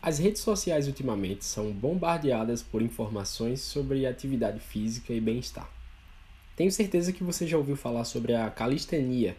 [0.00, 5.68] As redes sociais ultimamente são bombardeadas por informações sobre atividade física e bem-estar.
[6.54, 9.36] Tenho certeza que você já ouviu falar sobre a calistenia,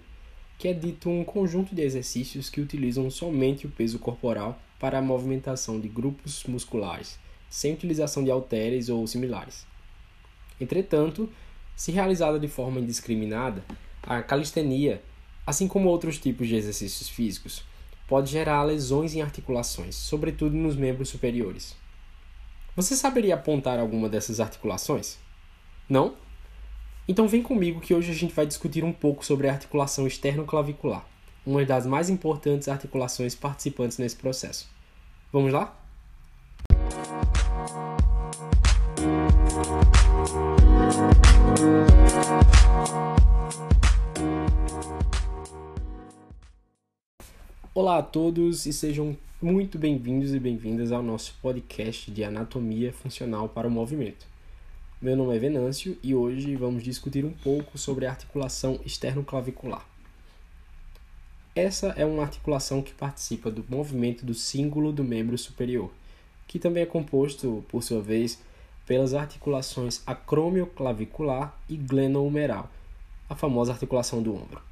[0.57, 5.01] que é dito um conjunto de exercícios que utilizam somente o peso corporal para a
[5.01, 7.17] movimentação de grupos musculares,
[7.49, 9.65] sem utilização de halteres ou similares.
[10.59, 11.29] Entretanto,
[11.73, 13.63] se realizada de forma indiscriminada,
[14.03, 15.01] a calistenia,
[15.47, 17.63] assim como outros tipos de exercícios físicos,
[18.09, 21.77] pode gerar lesões em articulações, sobretudo nos membros superiores.
[22.75, 25.17] Você saberia apontar alguma dessas articulações?
[25.87, 26.15] Não?
[27.07, 31.05] Então vem comigo que hoje a gente vai discutir um pouco sobre a articulação externo-clavicular,
[31.45, 34.67] uma das mais importantes articulações participantes nesse processo.
[35.31, 35.77] Vamos lá?
[47.89, 53.49] Olá a todos e sejam muito bem-vindos e bem-vindas ao nosso podcast de Anatomia Funcional
[53.49, 54.27] para o Movimento.
[55.01, 59.83] Meu nome é Venâncio e hoje vamos discutir um pouco sobre a articulação externo-clavicular.
[61.55, 65.91] Essa é uma articulação que participa do movimento do cíngulo do membro superior,
[66.47, 68.39] que também é composto, por sua vez,
[68.85, 72.69] pelas articulações acromioclavicular e glenohumeral,
[73.27, 74.68] a famosa articulação do ombro.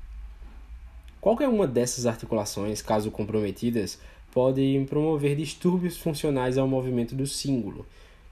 [1.27, 3.99] Qualquer uma dessas articulações, caso comprometidas,
[4.31, 7.85] pode promover distúrbios funcionais ao movimento do cíngulo.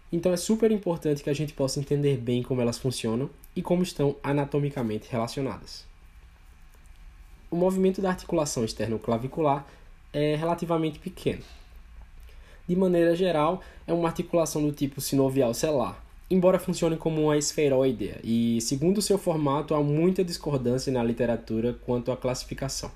[0.10, 3.84] Então é super importante que a gente possa entender bem como elas funcionam e como
[3.84, 5.86] estão anatomicamente relacionadas.
[7.52, 9.68] O movimento da articulação externo-clavicular
[10.14, 11.44] é relativamente pequeno.
[12.66, 18.16] De maneira geral, é uma articulação do tipo sinovial celular, embora funcione como uma esferoide,
[18.24, 22.92] e segundo seu formato há muita discordância na literatura quanto à classificação.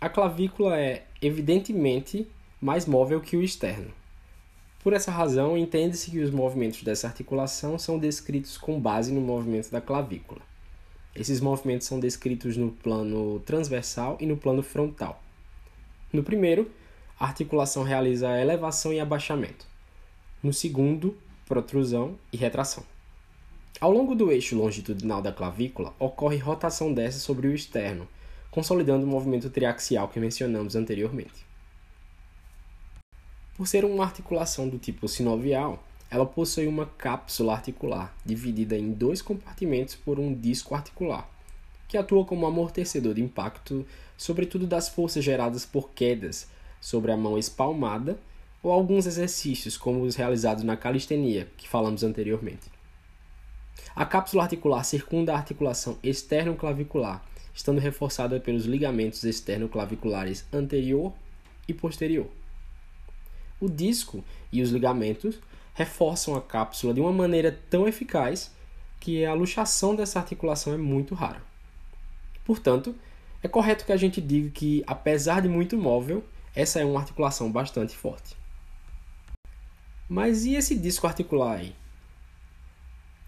[0.00, 2.26] A clavícula é evidentemente
[2.60, 3.90] mais móvel que o externo.
[4.82, 9.70] Por essa razão, entende-se que os movimentos dessa articulação são descritos com base no movimento
[9.70, 10.40] da clavícula.
[11.14, 15.22] Esses movimentos são descritos no plano transversal e no plano frontal.
[16.10, 16.70] No primeiro,
[17.18, 19.66] a articulação realiza elevação e abaixamento.
[20.42, 21.14] No segundo,
[21.50, 22.84] protrusão e retração.
[23.80, 28.06] Ao longo do eixo longitudinal da clavícula, ocorre rotação dessa sobre o externo,
[28.52, 31.44] consolidando o movimento triaxial que mencionamos anteriormente.
[33.56, 39.20] Por ser uma articulação do tipo sinovial, ela possui uma cápsula articular, dividida em dois
[39.20, 41.28] compartimentos por um disco articular,
[41.88, 43.84] que atua como amortecedor de impacto,
[44.16, 46.46] sobretudo das forças geradas por quedas
[46.80, 48.20] sobre a mão espalmada
[48.62, 52.70] ou alguns exercícios, como os realizados na calistenia, que falamos anteriormente.
[53.94, 61.12] A cápsula articular circunda a articulação externo-clavicular, estando reforçada pelos ligamentos externo-claviculares anterior
[61.66, 62.28] e posterior.
[63.60, 65.38] O disco e os ligamentos
[65.74, 68.52] reforçam a cápsula de uma maneira tão eficaz
[68.98, 71.42] que a luxação dessa articulação é muito rara.
[72.44, 72.94] Portanto,
[73.42, 76.22] é correto que a gente diga que, apesar de muito móvel,
[76.54, 78.36] essa é uma articulação bastante forte.
[80.12, 81.72] Mas e esse disco articular aí?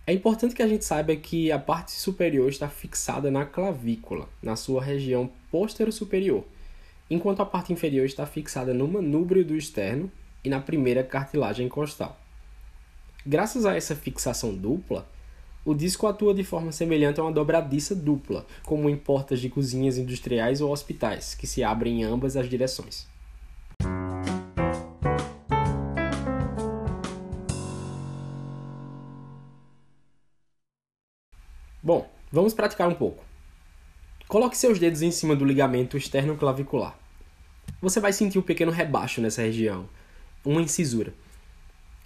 [0.04, 4.56] É importante que a gente saiba que a parte superior está fixada na clavícula, na
[4.56, 5.30] sua região
[5.92, 6.44] superior,
[7.08, 10.10] enquanto a parte inferior está fixada no manúbrio do externo
[10.42, 12.20] e na primeira cartilagem costal.
[13.24, 15.08] Graças a essa fixação dupla,
[15.64, 19.98] o disco atua de forma semelhante a uma dobradiça dupla, como em portas de cozinhas
[19.98, 23.11] industriais ou hospitais, que se abrem em ambas as direções.
[31.84, 33.24] Bom, vamos praticar um pouco.
[34.28, 36.96] Coloque seus dedos em cima do ligamento externo clavicular.
[37.80, 39.88] Você vai sentir um pequeno rebaixo nessa região,
[40.44, 41.12] uma incisura.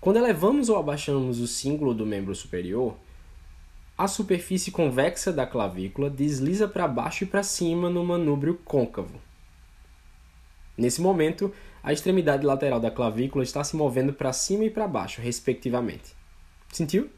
[0.00, 2.96] Quando elevamos ou abaixamos o símbolo do membro superior,
[3.98, 9.20] a superfície convexa da clavícula desliza para baixo e para cima no manúbrio côncavo.
[10.74, 15.20] Nesse momento, a extremidade lateral da clavícula está se movendo para cima e para baixo,
[15.20, 16.14] respectivamente.
[16.72, 17.10] Sentiu?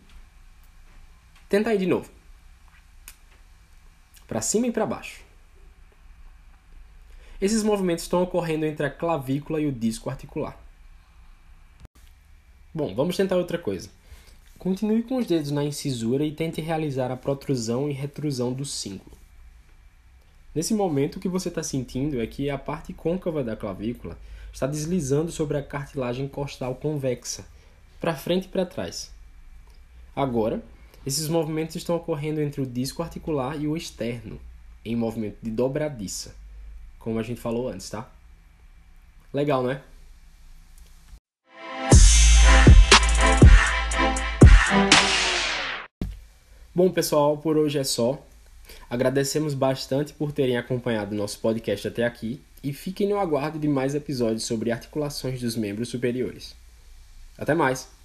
[1.49, 2.18] Tenta aí de novo
[4.29, 5.23] para cima e para baixo.
[7.41, 10.57] Esses movimentos estão ocorrendo entre a clavícula e o disco articular.
[12.75, 13.89] Bom, vamos tentar outra coisa.
[14.59, 19.17] Continue com os dedos na incisura e tente realizar a protrusão e retrusão do cíngulo.
[20.55, 24.19] Nesse momento, o que você está sentindo é que a parte côncava da clavícula
[24.53, 27.47] está deslizando sobre a cartilagem costal convexa,
[28.01, 29.13] para frente e para trás.
[30.15, 30.61] Agora,
[31.07, 34.41] esses movimentos estão ocorrendo entre o disco articular e o externo,
[34.85, 36.35] em movimento de dobradiça,
[36.99, 38.11] como a gente falou antes, tá?
[39.33, 39.81] Legal, né?
[46.75, 48.25] Bom, pessoal, por hoje é só.
[48.91, 53.95] Agradecemos bastante por terem acompanhado nosso podcast até aqui e fiquem no aguardo de mais
[53.95, 56.55] episódios sobre articulações dos membros superiores.
[57.37, 57.98] Até mais!